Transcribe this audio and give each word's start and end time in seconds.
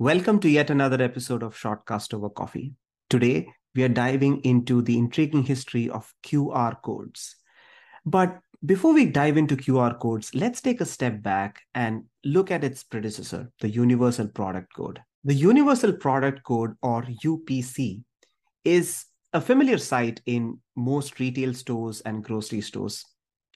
Welcome 0.00 0.38
to 0.40 0.48
yet 0.48 0.70
another 0.70 1.02
episode 1.02 1.42
of 1.42 1.56
Shortcast 1.56 2.14
over 2.14 2.30
Coffee. 2.30 2.72
Today, 3.10 3.48
we 3.74 3.82
are 3.82 3.88
diving 3.88 4.40
into 4.42 4.80
the 4.80 4.96
intriguing 4.96 5.42
history 5.42 5.90
of 5.90 6.14
QR 6.24 6.80
codes. 6.82 7.34
But 8.06 8.38
before 8.64 8.94
we 8.94 9.06
dive 9.06 9.36
into 9.36 9.56
QR 9.56 9.98
codes, 9.98 10.32
let's 10.36 10.60
take 10.60 10.80
a 10.80 10.84
step 10.84 11.20
back 11.20 11.62
and 11.74 12.04
look 12.24 12.52
at 12.52 12.62
its 12.62 12.84
predecessor, 12.84 13.50
the 13.58 13.68
Universal 13.68 14.28
Product 14.28 14.72
Code. 14.72 15.00
The 15.24 15.34
Universal 15.34 15.94
Product 15.94 16.44
Code, 16.44 16.76
or 16.80 17.02
UPC, 17.24 18.04
is 18.64 19.04
a 19.32 19.40
familiar 19.40 19.78
sight 19.78 20.20
in 20.26 20.60
most 20.76 21.18
retail 21.18 21.52
stores 21.54 22.02
and 22.02 22.22
grocery 22.22 22.60
stores. 22.60 23.04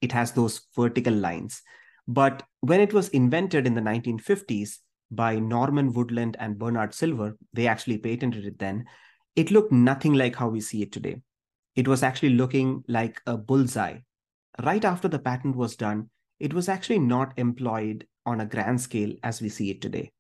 It 0.01 0.11
has 0.11 0.33
those 0.33 0.63
vertical 0.75 1.15
lines. 1.15 1.63
But 2.09 2.43
when 2.63 2.81
it 2.81 2.93
was 2.93 3.11
invented 3.11 3.65
in 3.65 3.75
the 3.75 3.81
1950s, 3.81 4.79
by 5.15 5.39
Norman 5.39 5.93
Woodland 5.93 6.37
and 6.41 6.59
Bernard 6.59 6.95
Silver, 6.95 7.37
they 7.53 7.67
actually 7.67 7.99
patented 7.99 8.47
it 8.47 8.59
then, 8.59 8.87
it 9.37 9.51
looked 9.51 9.73
nothing 9.73 10.15
like 10.15 10.37
how 10.37 10.49
we 10.49 10.61
see 10.61 10.83
it 10.83 10.93
today. 10.93 11.17
It 11.77 11.87
was 11.87 12.03
actually 12.03 12.31
looking 12.31 12.83
like 12.89 13.21
a 13.27 13.37
bullseye. 13.37 13.99
Right 14.63 14.85
after 14.85 15.09
the 15.09 15.19
patent 15.19 15.57
was 15.57 15.77
done, 15.77 16.11
it 16.39 16.53
was 16.53 16.69
actually 16.69 16.99
not 16.99 17.33
employed 17.39 18.07
on 18.27 18.41
a 18.41 18.47
grand 18.47 18.81
scale 18.81 19.15
as 19.23 19.41
we 19.41 19.49
see 19.49 19.71
it 19.71 19.81
today. 19.81 20.13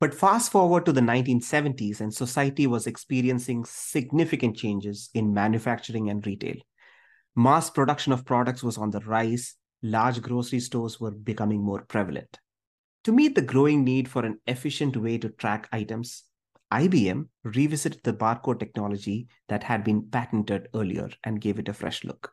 But 0.00 0.14
fast 0.14 0.50
forward 0.50 0.84
to 0.86 0.92
the 0.92 1.00
1970s, 1.00 2.00
and 2.00 2.12
society 2.12 2.66
was 2.66 2.86
experiencing 2.86 3.64
significant 3.64 4.56
changes 4.56 5.10
in 5.14 5.32
manufacturing 5.32 6.10
and 6.10 6.26
retail. 6.26 6.56
Mass 7.36 7.70
production 7.70 8.12
of 8.12 8.24
products 8.24 8.62
was 8.62 8.78
on 8.78 8.90
the 8.90 9.00
rise, 9.00 9.54
large 9.82 10.20
grocery 10.20 10.60
stores 10.60 11.00
were 11.00 11.12
becoming 11.12 11.62
more 11.62 11.82
prevalent. 11.82 12.38
To 13.04 13.12
meet 13.12 13.34
the 13.34 13.42
growing 13.42 13.82
need 13.82 14.08
for 14.08 14.24
an 14.24 14.38
efficient 14.46 14.96
way 14.96 15.18
to 15.18 15.28
track 15.28 15.68
items, 15.72 16.22
IBM 16.72 17.26
revisited 17.42 18.00
the 18.04 18.12
barcode 18.12 18.60
technology 18.60 19.26
that 19.48 19.64
had 19.64 19.82
been 19.82 20.08
patented 20.08 20.68
earlier 20.74 21.10
and 21.24 21.40
gave 21.40 21.58
it 21.58 21.68
a 21.68 21.74
fresh 21.74 22.04
look. 22.04 22.32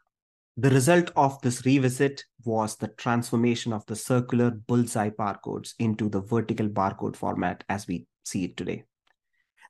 The 0.58 0.70
result 0.70 1.12
of 1.16 1.42
this 1.42 1.66
revisit 1.66 2.24
was 2.46 2.76
the 2.76 2.90
transformation 2.90 3.74
of 3.74 3.86
the 3.88 3.96
circular 3.96 4.52
bullseye 4.52 5.10
barcodes 5.10 5.74
into 5.80 6.08
the 6.08 6.22
vertical 6.22 6.70
barcode 6.70 7.16
format 7.16 7.64
as 7.68 7.88
we 7.88 8.06
see 8.24 8.44
it 8.44 8.56
today. 8.56 8.84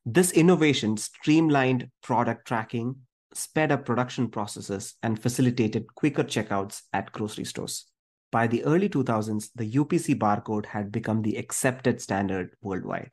This 0.06 0.32
innovation 0.32 0.98
streamlined 0.98 1.90
product 2.02 2.46
tracking, 2.48 2.96
sped 3.34 3.72
up 3.72 3.86
production 3.86 4.30
processes, 4.30 4.96
and 5.02 5.22
facilitated 5.22 5.96
quicker 5.96 6.24
checkouts 6.24 6.82
at 6.92 7.12
grocery 7.12 7.46
stores. 7.46 7.86
By 8.32 8.48
the 8.48 8.64
early 8.64 8.90
2000s, 8.90 9.50
the 9.56 9.72
UPC 9.72 10.16
barcode 10.16 10.66
had 10.68 10.92
become 10.92 11.22
the 11.22 11.38
accepted 11.38 12.00
standard 12.02 12.56
worldwide. 12.62 13.12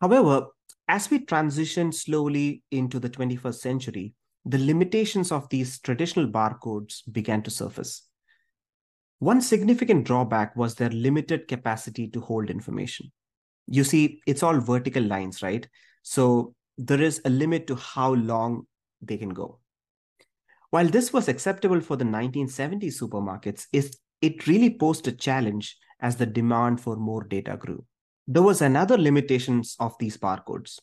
However, 0.00 0.48
as 0.88 1.10
we 1.10 1.24
transition 1.24 1.92
slowly 1.92 2.62
into 2.70 2.98
the 2.98 3.10
21st 3.10 3.54
century, 3.54 4.14
the 4.44 4.58
limitations 4.58 5.32
of 5.32 5.48
these 5.48 5.78
traditional 5.80 6.26
barcodes 6.26 7.02
began 7.12 7.42
to 7.42 7.50
surface. 7.50 8.06
One 9.18 9.40
significant 9.40 10.04
drawback 10.06 10.54
was 10.56 10.74
their 10.74 10.90
limited 10.90 11.48
capacity 11.48 12.08
to 12.08 12.20
hold 12.20 12.50
information. 12.50 13.10
You 13.66 13.84
see, 13.84 14.20
it's 14.26 14.42
all 14.42 14.60
vertical 14.60 15.02
lines, 15.02 15.42
right? 15.42 15.68
So 16.02 16.54
there 16.76 17.02
is 17.02 17.20
a 17.24 17.30
limit 17.30 17.66
to 17.66 17.74
how 17.74 18.14
long 18.14 18.66
they 19.02 19.16
can 19.16 19.30
go. 19.30 19.58
While 20.70 20.86
this 20.86 21.12
was 21.12 21.28
acceptable 21.28 21.80
for 21.80 21.96
the 21.96 22.04
1970s 22.04 23.00
supermarkets, 23.02 23.66
it 23.72 23.94
really 24.46 24.70
posed 24.70 25.06
a 25.08 25.12
challenge 25.12 25.76
as 26.00 26.16
the 26.16 26.26
demand 26.26 26.80
for 26.80 26.96
more 26.96 27.24
data 27.24 27.56
grew. 27.56 27.84
There 28.26 28.42
was 28.42 28.60
another 28.60 28.98
limitations 28.98 29.76
of 29.80 29.96
these 29.98 30.16
barcodes. 30.16 30.78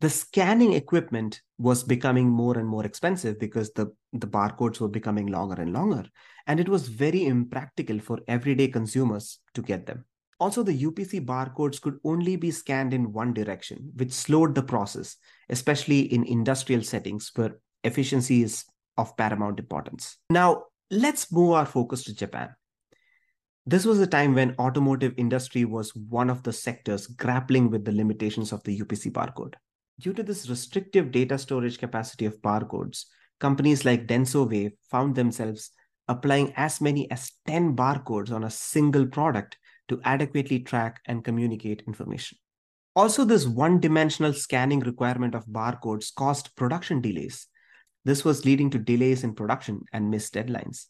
The 0.00 0.10
scanning 0.10 0.74
equipment 0.74 1.42
was 1.58 1.82
becoming 1.82 2.28
more 2.28 2.56
and 2.56 2.68
more 2.68 2.86
expensive 2.86 3.38
because 3.40 3.72
the, 3.72 3.92
the 4.12 4.28
barcodes 4.28 4.80
were 4.80 4.88
becoming 4.88 5.26
longer 5.26 5.60
and 5.60 5.72
longer, 5.72 6.04
and 6.46 6.60
it 6.60 6.68
was 6.68 6.88
very 6.88 7.26
impractical 7.26 7.98
for 7.98 8.20
everyday 8.28 8.68
consumers 8.68 9.40
to 9.54 9.62
get 9.62 9.86
them. 9.86 10.04
Also, 10.40 10.62
the 10.62 10.84
UPC 10.84 11.26
barcodes 11.26 11.80
could 11.80 11.98
only 12.04 12.36
be 12.36 12.52
scanned 12.52 12.94
in 12.94 13.12
one 13.12 13.34
direction, 13.34 13.90
which 13.96 14.12
slowed 14.12 14.54
the 14.54 14.62
process, 14.62 15.16
especially 15.48 16.00
in 16.00 16.24
industrial 16.24 16.82
settings 16.82 17.32
where 17.34 17.58
efficiency 17.82 18.44
is 18.44 18.64
of 18.96 19.16
paramount 19.16 19.58
importance. 19.58 20.16
Now, 20.30 20.64
let's 20.92 21.32
move 21.32 21.52
our 21.52 21.66
focus 21.66 22.04
to 22.04 22.14
Japan. 22.14 22.50
This 23.68 23.84
was 23.84 24.00
a 24.00 24.06
time 24.06 24.34
when 24.34 24.54
automotive 24.58 25.12
industry 25.18 25.66
was 25.66 25.94
one 25.94 26.30
of 26.30 26.42
the 26.42 26.54
sectors 26.54 27.06
grappling 27.06 27.68
with 27.68 27.84
the 27.84 27.92
limitations 27.92 28.50
of 28.50 28.62
the 28.62 28.80
UPC 28.80 29.12
barcode. 29.12 29.56
Due 30.00 30.14
to 30.14 30.22
this 30.22 30.48
restrictive 30.48 31.12
data 31.12 31.36
storage 31.36 31.76
capacity 31.76 32.24
of 32.24 32.40
barcodes, 32.40 33.04
companies 33.40 33.84
like 33.84 34.06
Denso 34.06 34.48
Wave 34.48 34.72
found 34.90 35.14
themselves 35.14 35.70
applying 36.08 36.54
as 36.56 36.80
many 36.80 37.10
as 37.10 37.30
10 37.46 37.76
barcodes 37.76 38.32
on 38.32 38.44
a 38.44 38.50
single 38.50 39.04
product 39.04 39.58
to 39.88 40.00
adequately 40.02 40.60
track 40.60 41.02
and 41.04 41.22
communicate 41.22 41.82
information. 41.86 42.38
Also, 42.96 43.22
this 43.22 43.46
one 43.46 43.80
dimensional 43.80 44.32
scanning 44.32 44.80
requirement 44.80 45.34
of 45.34 45.44
barcodes 45.44 46.10
caused 46.14 46.56
production 46.56 47.02
delays. 47.02 47.46
This 48.06 48.24
was 48.24 48.46
leading 48.46 48.70
to 48.70 48.78
delays 48.78 49.24
in 49.24 49.34
production 49.34 49.82
and 49.92 50.10
missed 50.10 50.32
deadlines 50.32 50.86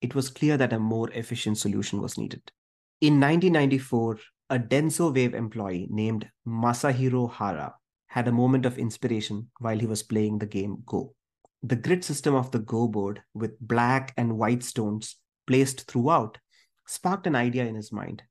it 0.00 0.14
was 0.14 0.30
clear 0.30 0.56
that 0.56 0.72
a 0.72 0.78
more 0.78 1.10
efficient 1.10 1.58
solution 1.58 2.00
was 2.00 2.16
needed. 2.16 2.52
In 3.00 3.20
1994, 3.20 4.18
a 4.50 4.58
Denso 4.58 5.14
Wave 5.14 5.34
employee 5.34 5.88
named 5.90 6.28
Masahiro 6.46 7.30
Hara 7.30 7.74
had 8.06 8.26
a 8.26 8.32
moment 8.32 8.64
of 8.64 8.78
inspiration 8.78 9.50
while 9.58 9.78
he 9.78 9.86
was 9.86 10.02
playing 10.02 10.38
the 10.38 10.46
game 10.46 10.82
Go. 10.86 11.14
The 11.62 11.76
grid 11.76 12.04
system 12.04 12.34
of 12.34 12.50
the 12.50 12.60
Go 12.60 12.88
board, 12.88 13.22
with 13.34 13.58
black 13.60 14.14
and 14.16 14.38
white 14.38 14.62
stones 14.62 15.16
placed 15.46 15.90
throughout, 15.90 16.38
sparked 16.86 17.26
an 17.26 17.34
idea 17.34 17.66
in 17.66 17.74
his 17.74 17.92
mind. 17.92 18.22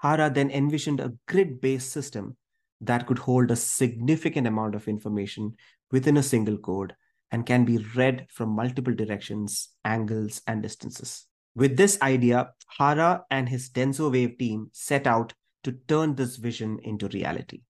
Hara 0.00 0.28
then 0.28 0.50
envisioned 0.50 1.00
a 1.00 1.14
grid 1.26 1.60
based 1.60 1.90
system 1.90 2.36
that 2.80 3.06
could 3.06 3.18
hold 3.18 3.50
a 3.50 3.56
significant 3.56 4.46
amount 4.46 4.74
of 4.74 4.88
information 4.88 5.54
within 5.90 6.16
a 6.16 6.22
single 6.22 6.58
code 6.58 6.94
and 7.34 7.44
can 7.44 7.64
be 7.64 7.78
read 7.96 8.24
from 8.30 8.48
multiple 8.50 8.94
directions, 8.94 9.70
angles, 9.84 10.40
and 10.46 10.62
distances. 10.62 11.26
With 11.56 11.76
this 11.76 12.00
idea, 12.00 12.50
Hara 12.78 13.24
and 13.28 13.48
his 13.48 13.70
Denso 13.70 14.12
Wave 14.12 14.38
team 14.38 14.70
set 14.72 15.08
out 15.08 15.32
to 15.64 15.72
turn 15.88 16.14
this 16.14 16.36
vision 16.36 16.78
into 16.84 17.08
reality. 17.08 17.62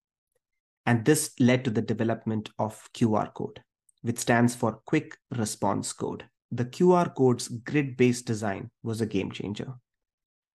And 0.84 1.02
this 1.02 1.30
led 1.40 1.64
to 1.64 1.70
the 1.70 1.80
development 1.80 2.50
of 2.58 2.78
QR 2.92 3.32
code, 3.32 3.62
which 4.02 4.18
stands 4.18 4.54
for 4.54 4.82
Quick 4.84 5.16
Response 5.30 5.94
Code. 5.94 6.24
The 6.50 6.66
QR 6.66 7.14
code's 7.14 7.48
grid 7.48 7.96
based 7.96 8.26
design 8.26 8.70
was 8.82 9.00
a 9.00 9.06
game 9.06 9.30
changer, 9.30 9.72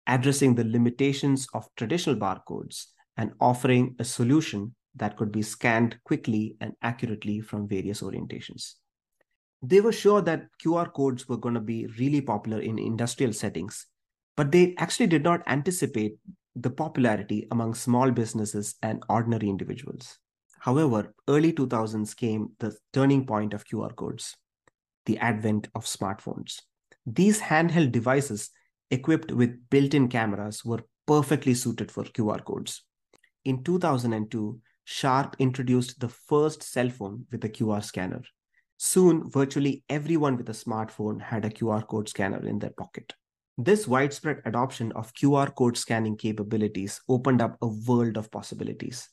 addressing 0.07 0.55
the 0.55 0.63
limitations 0.63 1.47
of 1.53 1.69
traditional 1.77 2.15
barcodes 2.15 2.85
and 3.17 3.33
offering 3.39 3.95
a 3.99 4.03
solution 4.03 4.73
that 4.95 5.15
could 5.15 5.31
be 5.31 5.43
scanned 5.43 5.99
quickly 6.05 6.55
and 6.59 6.73
accurately 6.81 7.39
from 7.39 7.67
various 7.67 8.01
orientations 8.01 8.77
they 9.69 9.81
were 9.81 9.91
sure 9.91 10.21
that 10.21 10.47
QR 10.63 10.91
codes 10.93 11.27
were 11.27 11.37
going 11.37 11.55
to 11.55 11.61
be 11.61 11.87
really 11.99 12.21
popular 12.21 12.59
in 12.59 12.77
industrial 12.77 13.33
settings, 13.33 13.85
but 14.35 14.51
they 14.51 14.75
actually 14.77 15.07
did 15.07 15.23
not 15.23 15.41
anticipate 15.47 16.17
the 16.55 16.69
popularity 16.69 17.47
among 17.51 17.73
small 17.73 18.11
businesses 18.11 18.75
and 18.81 19.03
ordinary 19.09 19.49
individuals. 19.49 20.17
However, 20.59 21.13
early 21.27 21.53
2000s 21.53 22.15
came 22.15 22.49
the 22.59 22.75
turning 22.91 23.25
point 23.25 23.53
of 23.53 23.65
QR 23.65 23.95
codes, 23.95 24.35
the 25.05 25.17
advent 25.19 25.67
of 25.75 25.85
smartphones. 25.85 26.61
These 27.05 27.41
handheld 27.41 27.91
devices 27.91 28.49
equipped 28.89 29.31
with 29.31 29.69
built-in 29.69 30.07
cameras 30.07 30.65
were 30.65 30.83
perfectly 31.05 31.53
suited 31.53 31.91
for 31.91 32.03
QR 32.03 32.43
codes. 32.43 32.83
In 33.43 33.63
2002, 33.63 34.59
Sharp 34.85 35.35
introduced 35.39 35.99
the 35.99 36.09
first 36.09 36.63
cell 36.63 36.89
phone 36.89 37.25
with 37.31 37.43
a 37.43 37.49
QR 37.49 37.83
scanner. 37.83 38.21
Soon, 38.77 39.29
virtually 39.29 39.83
everyone 39.89 40.35
with 40.35 40.49
a 40.49 40.53
smartphone 40.53 41.21
had 41.21 41.45
a 41.45 41.49
QR 41.49 41.87
code 41.87 42.09
scanner 42.09 42.45
in 42.45 42.59
their 42.59 42.71
pocket. 42.71 43.13
This 43.57 43.87
widespread 43.87 44.41
adoption 44.43 44.91
of 44.91 45.13
QR 45.13 45.55
code 45.55 45.77
scanning 45.77 46.17
capabilities 46.17 46.99
opened 47.07 47.41
up 47.41 47.57
a 47.61 47.67
world 47.67 48.17
of 48.17 48.29
possibilities. 48.31 49.09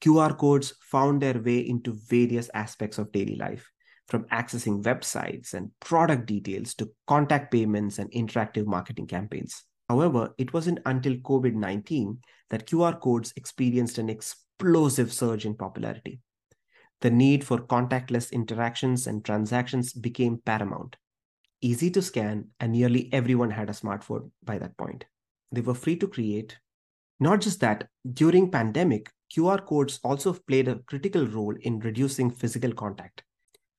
QR 0.00 0.38
codes 0.38 0.74
found 0.80 1.20
their 1.20 1.40
way 1.40 1.58
into 1.58 1.98
various 2.08 2.48
aspects 2.54 2.98
of 2.98 3.10
daily 3.10 3.34
life, 3.34 3.68
from 4.06 4.24
accessing 4.26 4.82
websites 4.84 5.54
and 5.54 5.70
product 5.80 6.26
details 6.26 6.74
to 6.74 6.90
contact 7.08 7.50
payments 7.50 7.98
and 7.98 8.12
interactive 8.12 8.66
marketing 8.66 9.08
campaigns. 9.08 9.64
However, 9.88 10.34
it 10.38 10.52
wasn't 10.52 10.78
until 10.86 11.14
COVID 11.14 11.54
19 11.54 12.18
that 12.50 12.68
QR 12.68 13.00
codes 13.00 13.32
experienced 13.36 13.98
an 13.98 14.08
explosive 14.08 15.12
surge 15.12 15.46
in 15.46 15.56
popularity 15.56 16.20
the 17.04 17.10
need 17.10 17.44
for 17.44 17.58
contactless 17.58 18.32
interactions 18.32 19.06
and 19.06 19.22
transactions 19.22 19.92
became 19.92 20.38
paramount. 20.38 20.96
Easy 21.60 21.90
to 21.90 22.00
scan, 22.00 22.48
and 22.58 22.72
nearly 22.72 23.12
everyone 23.12 23.50
had 23.50 23.68
a 23.68 23.74
smartphone 23.74 24.30
by 24.42 24.56
that 24.56 24.74
point. 24.78 25.04
They 25.52 25.60
were 25.60 25.74
free 25.74 25.96
to 25.96 26.08
create. 26.08 26.58
Not 27.20 27.42
just 27.42 27.60
that, 27.60 27.88
during 28.10 28.50
pandemic, 28.50 29.10
QR 29.30 29.66
codes 29.66 30.00
also 30.02 30.32
played 30.32 30.66
a 30.66 30.78
critical 30.86 31.26
role 31.26 31.54
in 31.60 31.78
reducing 31.80 32.30
physical 32.30 32.72
contact. 32.72 33.22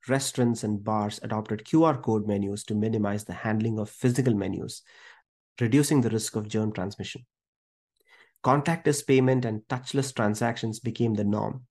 Restaurants 0.07 0.63
and 0.63 0.83
bars 0.83 1.19
adopted 1.23 1.65
QR 1.65 1.99
code 2.03 2.27
menus 2.27 2.63
to 2.65 2.75
minimize 2.75 3.23
the 3.23 3.33
handling 3.33 3.79
of 3.79 3.89
physical 3.89 4.35
menus, 4.35 4.83
reducing 5.59 6.01
the 6.01 6.11
risk 6.11 6.35
of 6.35 6.47
germ 6.47 6.71
transmission. 6.71 7.25
Contactless 8.43 9.03
payment 9.03 9.45
and 9.45 9.61
touchless 9.67 10.13
transactions 10.13 10.79
became 10.79 11.15
the 11.15 11.23
norm, 11.23 11.65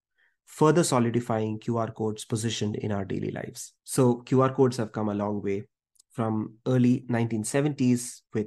further 0.46 0.84
solidifying 0.84 1.58
QR 1.58 1.94
codes' 1.94 2.24
position 2.24 2.74
in 2.74 2.92
our 2.92 3.04
daily 3.04 3.30
lives. 3.30 3.72
So, 3.84 4.22
QR 4.26 4.54
codes 4.54 4.76
have 4.76 4.92
come 4.92 5.08
a 5.08 5.14
long 5.14 5.42
way 5.42 5.64
from 6.12 6.54
early 6.66 7.04
1970s 7.10 8.22
with 8.32 8.46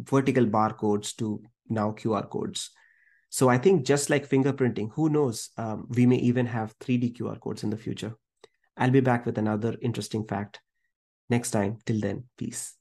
vertical 0.00 0.46
barcodes 0.46 1.14
to 1.16 1.42
now 1.68 1.92
QR 1.92 2.28
codes. 2.28 2.70
So 3.28 3.48
I 3.48 3.58
think 3.58 3.84
just 3.84 4.10
like 4.10 4.28
fingerprinting, 4.28 4.90
who 4.92 5.08
knows, 5.08 5.50
um, 5.58 5.86
we 5.90 6.06
may 6.06 6.16
even 6.16 6.46
have 6.46 6.78
3D 6.78 7.16
QR 7.16 7.40
codes 7.40 7.64
in 7.64 7.70
the 7.70 7.76
future. 7.76 8.14
I'll 8.76 8.90
be 8.90 9.00
back 9.00 9.26
with 9.26 9.38
another 9.38 9.76
interesting 9.82 10.24
fact 10.26 10.60
next 11.28 11.50
time. 11.50 11.78
Till 11.84 12.00
then, 12.00 12.24
peace. 12.38 12.74